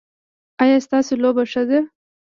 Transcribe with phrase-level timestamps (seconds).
[0.63, 1.79] ایا ستاسو لوبه ښه ده؟